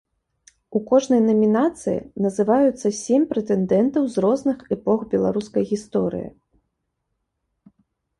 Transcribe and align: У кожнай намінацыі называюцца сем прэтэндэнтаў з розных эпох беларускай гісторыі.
У 0.77 0.79
кожнай 0.91 1.19
намінацыі 1.25 1.99
называюцца 2.25 2.87
сем 2.99 3.27
прэтэндэнтаў 3.33 4.03
з 4.15 4.23
розных 4.25 4.57
эпох 4.77 4.99
беларускай 5.13 5.63
гісторыі. 5.73 6.27